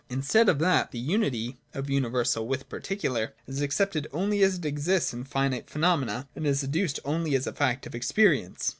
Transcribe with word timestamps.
Instead 0.09 0.49
of 0.49 0.57
that, 0.57 0.89
the 0.89 0.97
unity 0.97 1.59
(of 1.75 1.87
universal 1.87 2.47
with 2.47 2.67
par 2.69 2.79
ticular) 2.79 3.33
is 3.45 3.61
accepted 3.61 4.07
only 4.11 4.41
as 4.41 4.55
it 4.57 4.65
exists 4.65 5.13
in 5.13 5.23
finite 5.23 5.69
phenomena, 5.69 6.27
and 6.35 6.47
is 6.47 6.63
adduced 6.63 6.99
only 7.05 7.35
as 7.35 7.45
a 7.45 7.53
fact 7.53 7.85
of 7.85 7.93
experience. 7.93 8.69